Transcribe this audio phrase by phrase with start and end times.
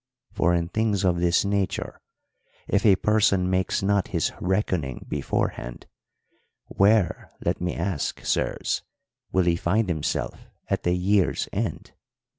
[0.31, 2.01] For in things of this nature
[2.67, 5.85] if a person makes not his reckoning beforehand,
[6.65, 8.81] where, let me ask, sirs,
[9.31, 11.91] will he find himself at the year's end?